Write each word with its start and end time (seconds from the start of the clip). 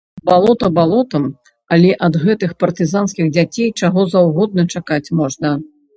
Балота 0.27 0.69
балотам, 0.77 1.27
але 1.77 1.91
ад 2.09 2.17
гэтых 2.23 2.55
партызанскіх 2.63 3.29
дзяцей 3.35 3.69
чаго 3.83 4.07
заўгодна 4.15 4.61
чакаць 4.77 5.05
можна! 5.21 5.55